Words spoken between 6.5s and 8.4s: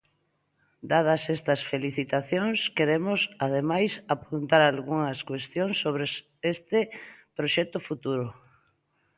este proxecto futuro.